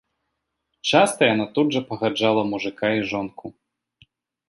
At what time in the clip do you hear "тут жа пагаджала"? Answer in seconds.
1.59-2.49